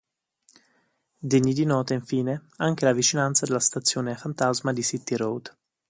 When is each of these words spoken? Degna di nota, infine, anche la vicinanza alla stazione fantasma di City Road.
Degna 1.29 1.53
di 1.53 1.63
nota, 1.63 1.93
infine, 1.93 2.47
anche 2.55 2.85
la 2.85 2.91
vicinanza 2.91 3.45
alla 3.45 3.59
stazione 3.59 4.15
fantasma 4.17 4.73
di 4.73 4.81
City 4.81 5.13
Road. 5.15 5.55